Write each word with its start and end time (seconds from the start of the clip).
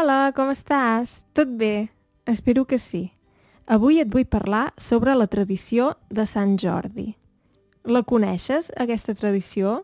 Hola, 0.00 0.32
com 0.32 0.48
estàs? 0.48 1.18
Tot 1.36 1.50
bé? 1.60 1.90
Espero 2.24 2.62
que 2.64 2.78
sí. 2.80 3.10
Avui 3.68 3.98
et 4.00 4.08
vull 4.08 4.24
parlar 4.24 4.70
sobre 4.80 5.12
la 5.12 5.26
tradició 5.28 5.90
de 6.08 6.24
Sant 6.24 6.54
Jordi. 6.62 7.10
La 7.84 8.00
coneixes, 8.08 8.70
aquesta 8.80 9.12
tradició? 9.18 9.74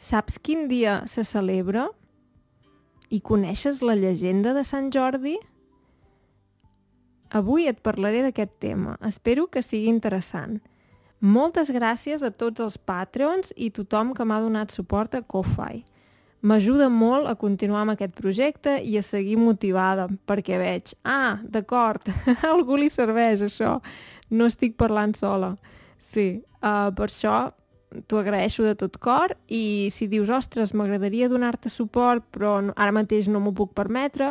Saps 0.00 0.38
quin 0.40 0.64
dia 0.70 1.02
se 1.04 1.26
celebra? 1.28 1.90
I 3.12 3.20
coneixes 3.20 3.82
la 3.84 3.98
llegenda 4.00 4.56
de 4.56 4.64
Sant 4.64 4.88
Jordi? 4.96 5.36
Avui 7.28 7.68
et 7.68 7.84
parlaré 7.84 8.24
d'aquest 8.24 8.56
tema. 8.64 8.96
Espero 9.04 9.44
que 9.52 9.60
sigui 9.60 9.92
interessant. 9.92 10.56
Moltes 11.20 11.68
gràcies 11.68 12.24
a 12.24 12.32
tots 12.32 12.64
els 12.64 12.80
Patreons 12.80 13.52
i 13.60 13.68
tothom 13.68 14.16
que 14.16 14.24
m'ha 14.24 14.40
donat 14.40 14.72
suport 14.72 15.20
a 15.20 15.20
Ko-Fi. 15.20 15.84
M'ajuda 16.40 16.88
molt 16.88 17.28
a 17.28 17.34
continuar 17.36 17.82
amb 17.84 17.92
aquest 17.92 18.14
projecte 18.16 18.78
i 18.80 18.94
a 18.96 19.04
seguir 19.04 19.36
motivada, 19.36 20.06
perquè 20.24 20.56
veig, 20.60 20.94
ah, 21.04 21.36
d'acord, 21.44 22.06
a 22.32 22.36
algú 22.48 22.78
li 22.80 22.88
serveix 22.88 23.42
això, 23.44 23.74
no 24.32 24.46
estic 24.48 24.78
parlant 24.80 25.12
sola. 25.18 25.50
Sí, 26.00 26.40
uh, 26.64 26.88
per 26.96 27.10
això 27.10 27.50
t'ho 28.08 28.20
agraeixo 28.22 28.64
de 28.64 28.72
tot 28.78 28.96
cor 29.02 29.34
i 29.52 29.90
si 29.92 30.08
dius, 30.08 30.30
ostres, 30.32 30.72
m'agradaria 30.72 31.28
donar-te 31.28 31.68
suport 31.68 32.22
però 32.32 32.54
ara 32.70 32.94
mateix 32.94 33.28
no 33.28 33.42
m'ho 33.42 33.52
puc 33.56 33.74
permetre, 33.76 34.30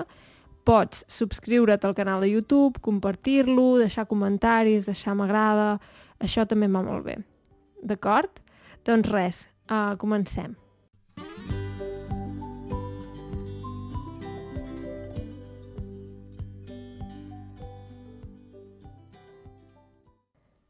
pots 0.66 1.04
subscriure't 1.12 1.86
al 1.86 1.96
canal 1.98 2.24
de 2.26 2.32
YouTube, 2.32 2.82
compartir-lo, 2.82 3.78
deixar 3.84 4.08
comentaris, 4.10 4.88
deixar 4.90 5.14
m'agrada, 5.20 5.76
això 6.24 6.48
també 6.50 6.72
va 6.72 6.82
molt 6.86 7.06
bé. 7.06 7.20
D'acord? 7.84 8.42
Doncs 8.88 9.14
res, 9.14 9.44
uh, 9.70 9.94
comencem. 10.02 10.58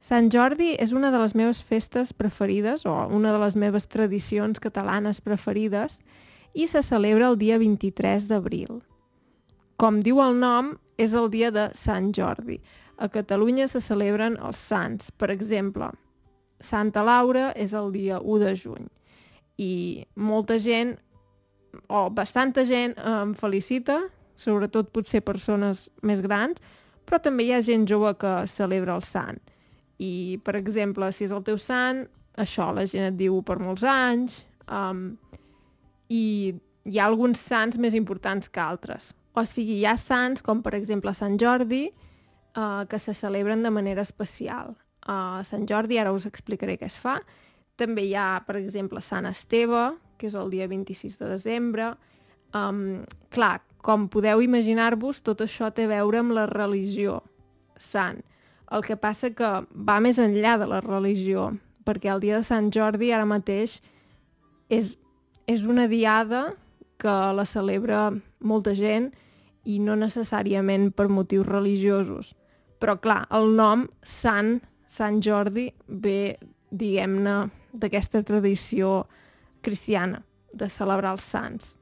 Sant 0.09 0.31
Jordi 0.33 0.71
és 0.81 0.89
una 0.89 1.11
de 1.13 1.19
les 1.21 1.35
meves 1.37 1.59
festes 1.61 2.15
preferides, 2.17 2.81
o 2.89 2.93
una 3.13 3.29
de 3.29 3.39
les 3.43 3.53
meves 3.53 3.85
tradicions 3.85 4.57
catalanes 4.57 5.19
preferides, 5.21 5.99
i 6.57 6.65
se 6.65 6.81
celebra 6.81 7.27
el 7.29 7.35
dia 7.37 7.59
23 7.61 8.25
d'abril. 8.25 8.79
Com 9.77 9.99
diu 10.01 10.17
el 10.23 10.39
nom, 10.41 10.71
és 10.97 11.13
el 11.13 11.29
dia 11.29 11.51
de 11.53 11.67
Sant 11.77 12.09
Jordi. 12.17 12.57
A 12.97 13.05
Catalunya 13.13 13.67
se 13.69 13.83
celebren 13.85 14.39
els 14.41 14.57
sants. 14.57 15.11
Per 15.13 15.29
exemple, 15.29 15.91
Santa 16.59 17.05
Laura 17.05 17.51
és 17.53 17.77
el 17.77 17.93
dia 17.93 18.17
1 18.17 18.39
de 18.41 18.55
juny. 18.63 18.89
I 19.61 20.07
molta 20.17 20.57
gent, 20.57 20.95
o 21.85 22.07
bastanta 22.09 22.65
gent, 22.65 22.97
em 22.97 23.37
felicita, 23.37 24.01
sobretot 24.41 24.89
potser 24.89 25.21
persones 25.21 25.85
més 26.01 26.25
grans, 26.25 26.57
però 27.05 27.21
també 27.21 27.45
hi 27.45 27.53
ha 27.53 27.61
gent 27.61 27.85
jove 27.85 28.17
que 28.17 28.35
celebra 28.49 28.97
el 28.97 29.05
sant. 29.05 29.37
I, 29.99 30.39
per 30.43 30.55
exemple, 30.59 31.11
si 31.11 31.25
és 31.27 31.33
el 31.35 31.43
teu 31.43 31.59
sant, 31.59 32.05
això, 32.39 32.69
la 32.75 32.85
gent 32.87 33.09
et 33.09 33.17
diu 33.19 33.41
per 33.43 33.59
molts 33.59 33.83
anys, 33.83 34.43
um, 34.71 35.11
i 36.09 36.53
hi 36.89 36.99
ha 36.99 37.07
alguns 37.09 37.41
sants 37.43 37.77
més 37.77 37.95
importants 37.97 38.49
que 38.49 38.61
altres. 38.63 39.13
O 39.35 39.43
sigui, 39.45 39.79
hi 39.81 39.87
ha 39.87 39.97
sants, 39.99 40.43
com 40.45 40.63
per 40.65 40.73
exemple 40.77 41.13
Sant 41.13 41.37
Jordi, 41.41 41.89
uh, 42.55 42.85
que 42.89 42.99
se 42.99 43.13
celebren 43.13 43.63
de 43.63 43.71
manera 43.71 44.05
especial. 44.07 44.73
Uh, 45.03 45.43
Sant 45.47 45.67
Jordi, 45.69 45.99
ara 45.99 46.13
us 46.15 46.27
explicaré 46.29 46.77
què 46.79 46.89
es 46.89 46.97
fa. 46.99 47.19
També 47.79 48.07
hi 48.07 48.15
ha, 48.15 48.41
per 48.47 48.57
exemple, 48.59 49.03
Sant 49.05 49.27
Esteve, 49.29 49.91
que 50.19 50.27
és 50.27 50.35
el 50.35 50.49
dia 50.51 50.67
26 50.67 51.19
de 51.19 51.29
desembre. 51.31 51.93
Um, 52.55 53.03
clar, 53.31 53.59
com 53.85 54.07
podeu 54.11 54.41
imaginar-vos, 54.43 55.21
tot 55.23 55.45
això 55.45 55.69
té 55.71 55.85
a 55.87 55.93
veure 55.93 56.23
amb 56.23 56.35
la 56.35 56.47
religió, 56.49 57.21
sant. 57.79 58.23
El 58.71 58.85
que 58.85 58.97
passa 58.97 59.31
que 59.33 59.49
va 59.73 59.99
més 60.03 60.19
enllà 60.21 60.57
de 60.61 60.67
la 60.69 60.81
religió, 60.85 61.49
perquè 61.85 62.11
el 62.13 62.21
dia 62.21 62.37
de 62.37 62.45
Sant 62.45 62.69
Jordi 62.73 63.11
ara 63.15 63.25
mateix 63.25 63.79
és, 64.69 64.93
és 65.49 65.63
una 65.65 65.87
diada 65.89 66.53
que 66.99 67.15
la 67.33 67.47
celebra 67.49 68.09
molta 68.39 68.75
gent 68.77 69.09
i 69.65 69.79
no 69.81 69.95
necessàriament 69.97 70.91
per 70.93 71.07
motius 71.09 71.47
religiosos. 71.47 72.33
Però 72.79 72.95
clar, 73.01 73.23
el 73.35 73.55
nom 73.57 73.87
Sant, 74.03 74.59
Sant 74.87 75.19
Jordi, 75.23 75.69
ve, 75.87 76.37
diguem-ne, 76.71 77.49
d'aquesta 77.73 78.21
tradició 78.25 79.03
cristiana, 79.65 80.23
de 80.53 80.69
celebrar 80.71 81.13
els 81.17 81.25
sants. 81.25 81.75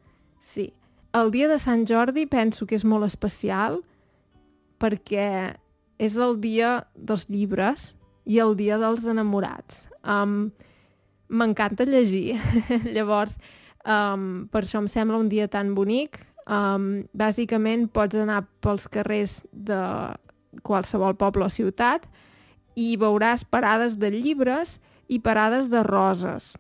Sí. 0.44 0.72
El 1.16 1.32
dia 1.32 1.48
de 1.48 1.60
Sant 1.60 1.86
Jordi 1.88 2.26
penso 2.28 2.68
que 2.68 2.76
és 2.76 2.84
molt 2.86 3.08
especial 3.08 3.80
perquè 4.82 5.56
és 5.98 6.16
el 6.16 6.38
dia 6.42 6.82
dels 6.96 7.28
llibres 7.30 7.92
i 8.26 8.40
el 8.44 8.56
dia 8.60 8.78
dels 8.82 9.06
enamorats. 9.08 9.86
Um, 10.04 10.52
M'encanta 11.28 11.84
llegir, 11.84 12.38
llavors 12.96 13.34
um, 13.84 14.48
per 14.52 14.62
això 14.64 14.80
em 14.80 14.88
sembla 14.88 15.20
un 15.20 15.28
dia 15.32 15.50
tan 15.52 15.74
bonic. 15.76 16.22
Um, 16.48 17.04
bàsicament 17.12 17.90
pots 17.92 18.16
anar 18.16 18.46
pels 18.64 18.88
carrers 18.88 19.42
de 19.52 19.80
qualsevol 20.64 21.18
poble 21.20 21.44
o 21.44 21.52
ciutat 21.52 22.06
i 22.80 22.94
veuràs 22.96 23.44
parades 23.44 23.98
de 24.00 24.14
llibres 24.14 24.78
i 25.12 25.20
parades 25.20 25.68
de 25.74 25.82
roses. 25.84 26.54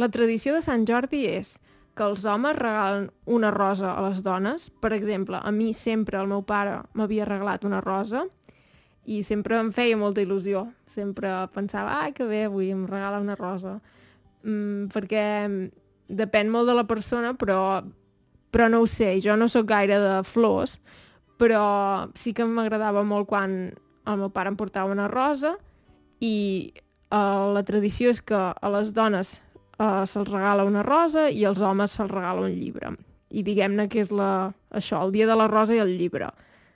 La 0.00 0.08
tradició 0.08 0.54
de 0.54 0.62
Sant 0.64 0.86
Jordi 0.88 1.26
és 1.28 1.58
que 1.94 2.06
els 2.06 2.24
homes 2.24 2.56
regalen 2.56 3.10
una 3.30 3.52
rosa 3.54 3.92
a 3.92 4.08
les 4.08 4.22
dones. 4.24 4.70
Per 4.80 4.92
exemple, 4.96 5.38
a 5.38 5.50
mi 5.52 5.72
sempre 5.74 6.18
el 6.18 6.30
meu 6.30 6.42
pare 6.42 6.80
m'havia 6.94 7.28
regalat 7.28 7.68
una 7.68 7.82
rosa 7.84 8.24
i 9.04 9.22
sempre 9.22 9.58
em 9.60 9.70
feia 9.72 9.96
molta 10.00 10.22
il·lusió. 10.24 10.64
Sempre 10.88 11.30
pensava, 11.54 12.00
ai, 12.02 12.12
que 12.16 12.26
bé, 12.28 12.44
avui 12.48 12.70
em 12.72 12.86
regala 12.88 13.20
una 13.22 13.36
rosa. 13.36 13.78
Mm, 14.44 14.88
perquè 14.92 15.24
depèn 16.08 16.50
molt 16.52 16.68
de 16.68 16.76
la 16.76 16.86
persona, 16.88 17.34
però, 17.36 17.82
però 18.52 18.68
no 18.68 18.82
ho 18.84 18.88
sé, 18.88 19.16
jo 19.24 19.36
no 19.36 19.48
sóc 19.48 19.68
gaire 19.68 19.98
de 20.00 20.16
flors, 20.28 20.78
però 21.40 22.08
sí 22.16 22.34
que 22.36 22.46
m'agradava 22.46 23.04
molt 23.04 23.28
quan 23.28 23.74
el 24.04 24.20
meu 24.20 24.30
pare 24.30 24.52
em 24.52 24.56
portava 24.56 24.92
una 24.92 25.08
rosa 25.08 25.54
i 26.20 26.72
uh, 27.08 27.50
la 27.56 27.64
tradició 27.64 28.12
és 28.12 28.20
que 28.20 28.36
a 28.36 28.70
les 28.76 28.92
dones 28.94 29.38
uh, 29.80 30.04
se'ls 30.04 30.28
regala 30.28 30.68
una 30.68 30.84
rosa 30.84 31.30
i 31.32 31.44
als 31.48 31.64
homes 31.64 31.96
se'ls 31.96 32.12
regala 32.12 32.44
un 32.44 32.52
llibre. 32.52 32.92
I 33.34 33.42
diguem-ne 33.42 33.88
que 33.90 34.04
és 34.04 34.12
la, 34.14 34.52
això, 34.70 35.00
el 35.02 35.12
dia 35.16 35.26
de 35.26 35.36
la 35.36 35.48
rosa 35.50 35.74
i 35.74 35.80
el 35.82 35.96
llibre, 35.98 36.28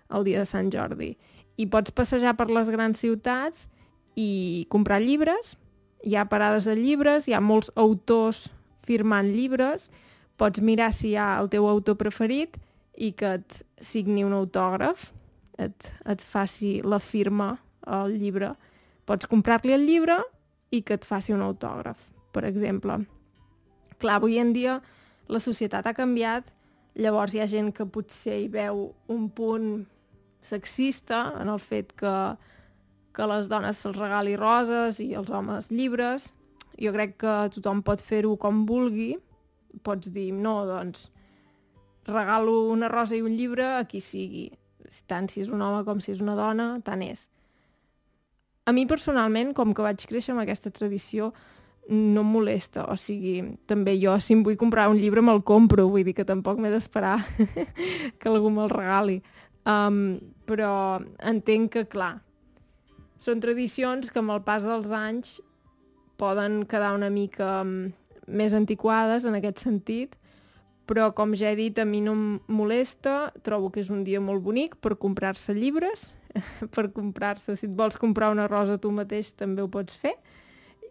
el 0.09 0.25
dia 0.25 0.41
de 0.43 0.49
Sant 0.49 0.73
Jordi 0.73 1.13
i 1.59 1.67
pots 1.67 1.93
passejar 1.95 2.37
per 2.39 2.49
les 2.55 2.71
grans 2.71 3.01
ciutats 3.03 3.67
i 4.19 4.67
comprar 4.71 5.01
llibres, 5.03 5.57
hi 6.07 6.15
ha 6.15 6.29
parades 6.31 6.67
de 6.69 6.77
llibres, 6.79 7.27
hi 7.27 7.35
ha 7.35 7.43
molts 7.43 7.73
autors 7.75 8.47
firmant 8.87 9.29
llibres, 9.35 9.91
pots 10.39 10.63
mirar 10.63 10.93
si 10.95 11.13
hi 11.13 11.19
ha 11.19 11.35
el 11.43 11.51
teu 11.51 11.67
autor 11.69 11.99
preferit 11.99 12.57
i 12.95 13.13
que 13.19 13.35
et 13.41 13.63
signi 13.85 14.25
un 14.27 14.35
autògraf, 14.35 15.11
et, 15.59 15.91
et 16.07 16.23
faci 16.23 16.79
la 16.87 17.01
firma 17.03 17.57
al 17.83 18.15
llibre. 18.15 18.53
Pots 19.07 19.27
comprar-li 19.27 19.75
el 19.75 19.87
llibre 19.87 20.21
i 20.71 20.83
que 20.87 20.99
et 20.99 21.07
faci 21.07 21.35
un 21.35 21.43
autògraf, 21.43 21.99
per 22.33 22.45
exemple. 22.47 23.01
Clar, 23.99 24.19
avui 24.21 24.39
en 24.39 24.53
dia 24.55 24.79
la 25.29 25.43
societat 25.43 25.87
ha 25.87 25.97
canviat, 25.97 26.47
llavors 26.99 27.35
hi 27.35 27.43
ha 27.43 27.51
gent 27.51 27.73
que 27.75 27.87
potser 27.87 28.39
hi 28.45 28.49
veu 28.53 28.89
un 29.11 29.29
punt 29.35 29.87
sexista 30.41 31.35
en 31.41 31.49
el 31.53 31.61
fet 31.61 31.93
que, 31.99 32.15
que 33.15 33.29
les 33.31 33.49
dones 33.51 33.81
se'ls 33.81 33.99
regali 33.99 34.37
roses 34.39 35.01
i 35.05 35.13
els 35.19 35.31
homes 35.31 35.71
llibres. 35.71 36.33
Jo 36.79 36.93
crec 36.95 37.17
que 37.23 37.37
tothom 37.57 37.83
pot 37.87 38.03
fer-ho 38.05 38.37
com 38.41 38.65
vulgui. 38.67 39.17
Pots 39.85 40.11
dir, 40.15 40.31
no, 40.33 40.63
doncs, 40.67 41.09
regalo 42.09 42.69
una 42.71 42.89
rosa 42.89 43.17
i 43.17 43.23
un 43.23 43.37
llibre 43.37 43.67
a 43.79 43.85
qui 43.89 44.01
sigui. 44.01 44.49
Tant 45.11 45.29
si 45.29 45.43
és 45.45 45.53
un 45.53 45.61
home 45.63 45.85
com 45.85 46.01
si 46.01 46.15
és 46.15 46.23
una 46.25 46.39
dona, 46.39 46.79
tant 46.85 47.03
és. 47.05 47.27
A 48.69 48.73
mi 48.73 48.85
personalment, 48.89 49.55
com 49.57 49.73
que 49.73 49.85
vaig 49.85 50.03
créixer 50.09 50.35
amb 50.35 50.45
aquesta 50.45 50.73
tradició, 50.73 51.33
no 51.89 52.21
em 52.21 52.33
molesta, 52.35 52.85
o 52.93 52.97
sigui, 53.01 53.41
també 53.69 53.95
jo 53.97 54.13
si 54.21 54.35
em 54.37 54.43
vull 54.45 54.59
comprar 54.61 54.91
un 54.93 54.99
llibre 55.01 55.23
me'l 55.25 55.41
compro, 55.41 55.87
vull 55.89 56.05
dir 56.05 56.13
que 56.17 56.27
tampoc 56.29 56.61
m'he 56.61 56.73
d'esperar 56.73 57.17
que 58.21 58.29
algú 58.29 58.53
me'l 58.53 58.69
regali. 58.69 59.23
Um, 59.69 60.19
però 60.49 61.03
entenc 61.29 61.75
que, 61.75 61.85
clar, 61.93 62.15
són 63.21 63.43
tradicions 63.43 64.09
que 64.09 64.23
amb 64.23 64.33
el 64.33 64.41
pas 64.47 64.65
dels 64.65 64.89
anys 64.95 65.35
poden 66.19 66.63
quedar 66.71 66.95
una 66.97 67.11
mica 67.13 67.63
més 68.29 68.55
antiquades 68.57 69.27
en 69.29 69.37
aquest 69.39 69.61
sentit, 69.67 70.17
però 70.89 71.11
com 71.13 71.35
ja 71.37 71.53
he 71.53 71.59
dit, 71.59 71.79
a 71.79 71.85
mi 71.85 72.01
no 72.01 72.15
em 72.17 72.23
molesta, 72.49 73.29
trobo 73.45 73.69
que 73.73 73.83
és 73.83 73.91
un 73.93 74.05
dia 74.07 74.23
molt 74.25 74.43
bonic 74.45 74.79
per 74.81 74.97
comprar-se 74.97 75.53
llibres, 75.57 76.09
per 76.75 76.89
comprar-se, 76.95 77.57
si 77.57 77.69
et 77.69 77.75
vols 77.77 77.99
comprar 78.01 78.33
una 78.33 78.49
rosa 78.49 78.79
tu 78.81 78.93
mateix 78.95 79.35
també 79.37 79.63
ho 79.65 79.69
pots 79.73 79.99
fer, 80.01 80.15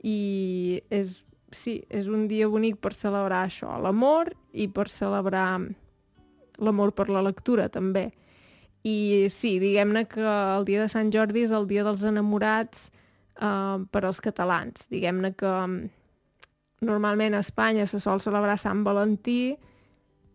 i 0.05 0.83
és, 0.93 1.23
sí, 1.49 1.79
és 1.89 2.07
un 2.11 2.27
dia 2.29 2.49
bonic 2.51 2.77
per 2.83 2.93
celebrar 2.93 3.47
això, 3.47 3.73
l'amor 3.81 4.29
i 4.53 4.69
per 4.69 4.85
celebrar 4.93 5.49
l'amor 6.61 6.93
per 6.97 7.09
la 7.09 7.25
lectura, 7.25 7.67
també. 7.69 8.11
I 8.85 9.27
sí, 9.33 9.57
diguem-ne 9.59 10.05
que 10.07 10.23
el 10.23 10.65
dia 10.67 10.83
de 10.83 10.91
Sant 10.91 11.09
Jordi 11.13 11.43
és 11.47 11.53
el 11.55 11.67
dia 11.67 11.83
dels 11.87 12.03
enamorats 12.07 12.89
eh, 13.41 13.77
per 13.91 14.03
als 14.05 14.21
catalans. 14.23 14.87
Diguem-ne 14.91 15.33
que 15.37 15.49
mm, 15.49 15.89
normalment 16.87 17.35
a 17.35 17.41
Espanya 17.45 17.87
se 17.87 17.99
sol 17.99 18.21
celebrar 18.23 18.59
Sant 18.61 18.83
Valentí 18.85 19.57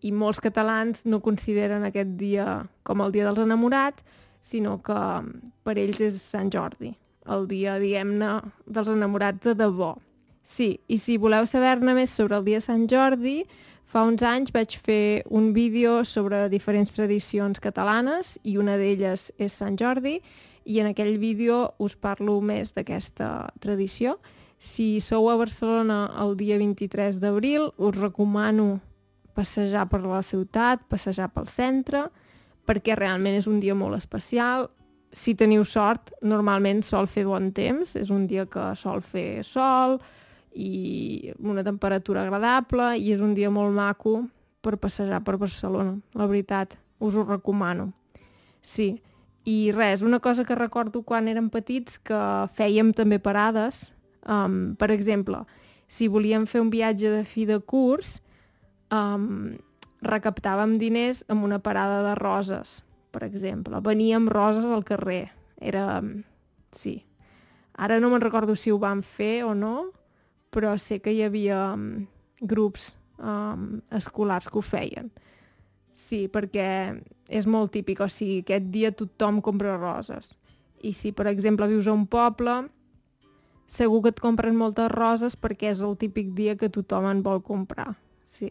i 0.03 0.11
molts 0.11 0.43
catalans 0.43 1.05
no 1.07 1.23
consideren 1.23 1.87
aquest 1.87 2.17
dia 2.19 2.65
com 2.83 3.05
el 3.05 3.15
dia 3.15 3.29
dels 3.29 3.45
enamorats, 3.45 4.05
sinó 4.43 4.81
que 4.83 4.99
mm, 4.99 5.53
per 5.63 5.79
ells 5.79 6.03
és 6.03 6.23
Sant 6.23 6.51
Jordi, 6.53 6.93
el 7.31 7.47
dia, 7.51 7.79
diguem-ne, 7.79 8.41
dels 8.67 8.91
enamorats 8.91 9.47
de 9.47 9.55
debò. 9.55 9.95
Sí, 10.43 10.81
i 10.91 10.99
si 10.99 11.21
voleu 11.23 11.47
saber-ne 11.47 11.95
més 11.95 12.11
sobre 12.11 12.41
el 12.41 12.45
dia 12.45 12.59
de 12.59 12.67
Sant 12.67 12.89
Jordi, 12.91 13.45
fa 13.93 14.07
uns 14.09 14.23
anys 14.25 14.53
vaig 14.55 14.79
fer 14.81 15.23
un 15.29 15.51
vídeo 15.53 15.99
sobre 16.09 16.47
diferents 16.49 16.95
tradicions 16.95 17.61
catalanes 17.61 18.39
i 18.49 18.57
una 18.57 18.79
d'elles 18.81 19.27
és 19.37 19.53
Sant 19.53 19.77
Jordi 19.77 20.15
i 20.65 20.79
en 20.81 20.89
aquell 20.89 21.19
vídeo 21.21 21.75
us 21.83 21.99
parlo 22.01 22.39
més 22.41 22.71
d'aquesta 22.73 23.51
tradició. 23.61 24.17
Si 24.57 25.03
sou 25.05 25.29
a 25.29 25.37
Barcelona 25.37 26.07
el 26.23 26.39
dia 26.41 26.57
23 26.57 27.19
d'abril, 27.21 27.69
us 27.77 27.99
recomano 27.99 28.81
passejar 29.37 29.85
per 29.91 30.01
la 30.07 30.23
ciutat, 30.25 30.87
passejar 30.89 31.29
pel 31.35 31.51
centre, 31.51 32.07
perquè 32.65 32.97
realment 32.97 33.37
és 33.43 33.51
un 33.51 33.61
dia 33.61 33.77
molt 33.77 33.99
especial. 33.99 34.71
Si 35.13 35.35
teniu 35.37 35.67
sort, 35.69 36.15
normalment 36.23 36.81
sol 36.87 37.11
fer 37.13 37.27
bon 37.29 37.51
temps, 37.53 37.93
és 37.99 38.09
un 38.09 38.25
dia 38.31 38.47
que 38.49 38.71
sol 38.79 39.05
fer 39.05 39.43
sol 39.45 39.99
i 40.55 41.33
una 41.39 41.65
temperatura 41.65 42.23
agradable 42.23 42.93
i 42.99 43.13
és 43.15 43.23
un 43.25 43.35
dia 43.35 43.51
molt 43.51 43.73
maco 43.75 44.23
per 44.63 44.79
passejar 44.79 45.23
per 45.25 45.39
Barcelona, 45.41 45.97
la 46.15 46.29
veritat, 46.31 46.77
us 47.03 47.17
ho 47.17 47.25
recomano. 47.27 47.91
Sí, 48.63 48.95
i 49.45 49.73
res, 49.75 50.03
una 50.03 50.21
cosa 50.21 50.45
que 50.45 50.55
recordo 50.55 51.03
quan 51.03 51.27
érem 51.27 51.49
petits 51.51 51.99
que 51.99 52.21
fèiem 52.55 52.93
també 52.95 53.19
parades, 53.19 53.89
um, 54.23 54.77
per 54.79 54.93
exemple, 54.95 55.43
si 55.91 56.07
volíem 56.09 56.47
fer 56.47 56.63
un 56.63 56.71
viatge 56.71 57.11
de 57.11 57.25
fi 57.27 57.47
de 57.49 57.59
curs, 57.59 58.21
um, 58.95 59.57
recaptàvem 60.03 60.77
diners 60.79 61.25
amb 61.31 61.45
una 61.45 61.59
parada 61.59 62.03
de 62.07 62.15
roses, 62.19 62.81
per 63.11 63.25
exemple. 63.27 63.81
Veníem 63.83 64.29
roses 64.31 64.65
al 64.65 64.85
carrer. 64.85 65.33
Era... 65.61 66.03
sí. 66.73 67.03
Ara 67.73 67.99
no 68.01 68.11
me'n 68.13 68.23
recordo 68.23 68.55
si 68.55 68.71
ho 68.71 68.79
vam 68.79 69.01
fer 69.03 69.43
o 69.49 69.55
no, 69.57 69.91
però 70.53 70.77
sé 70.79 71.01
que 71.03 71.15
hi 71.15 71.23
havia 71.25 71.73
um, 71.73 72.05
grups 72.41 72.93
um, 73.19 73.81
escolars 73.91 74.51
que 74.51 74.61
ho 74.61 74.65
feien. 74.65 75.11
Sí, 75.93 76.27
perquè 76.29 76.69
és 77.33 77.49
molt 77.49 77.73
típic, 77.73 78.03
o 78.05 78.09
sigui, 78.11 78.43
aquest 78.43 78.69
dia 78.75 78.93
tothom 78.93 79.41
compra 79.45 79.79
roses. 79.79 80.33
I 80.83 80.93
si, 80.97 81.13
per 81.17 81.29
exemple, 81.31 81.69
vius 81.71 81.89
a 81.89 81.95
un 81.97 82.05
poble, 82.11 82.59
segur 83.73 84.03
que 84.05 84.13
et 84.13 84.21
compren 84.21 84.59
moltes 84.59 84.91
roses 84.93 85.37
perquè 85.39 85.71
és 85.73 85.81
el 85.81 85.97
típic 85.97 86.35
dia 86.37 86.57
que 86.61 86.69
tothom 86.73 87.09
en 87.09 87.23
vol 87.25 87.41
comprar. 87.45 87.95
Sí. 88.29 88.51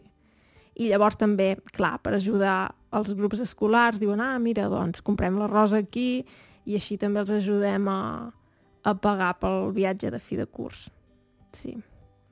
I 0.74 0.88
llavors 0.90 1.20
també, 1.20 1.54
clar, 1.76 1.98
per 2.02 2.16
ajudar 2.16 2.72
els 2.96 3.12
grups 3.14 3.44
escolars, 3.44 4.00
diuen, 4.00 4.22
ah, 4.24 4.38
mira, 4.42 4.66
doncs 4.72 5.04
comprem 5.04 5.38
la 5.38 5.50
rosa 5.50 5.82
aquí 5.84 6.24
i 6.64 6.78
així 6.78 6.98
també 6.98 7.22
els 7.22 7.30
ajudem 7.36 7.88
a, 7.92 8.00
a 8.82 8.94
pagar 8.94 9.34
pel 9.42 9.70
viatge 9.76 10.10
de 10.10 10.20
fi 10.22 10.40
de 10.40 10.48
curs. 10.48 10.88
Sí. 11.52 11.76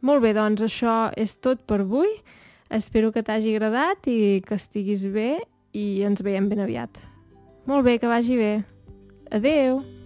Molt 0.00 0.24
bé, 0.24 0.32
doncs 0.36 0.64
això 0.64 1.10
és 1.20 1.36
tot 1.36 1.60
per 1.68 1.82
avui. 1.84 2.08
Espero 2.70 3.12
que 3.12 3.24
t'hagi 3.26 3.54
agradat 3.56 4.06
i 4.08 4.40
que 4.46 4.56
estiguis 4.56 5.04
bé 5.04 5.34
i 5.76 6.02
ens 6.06 6.22
veiem 6.24 6.48
ben 6.48 6.62
aviat. 6.64 7.00
Molt 7.68 7.84
bé, 7.84 7.98
que 8.00 8.10
vagi 8.10 8.38
bé. 8.40 8.52
Adeu! 9.30 9.99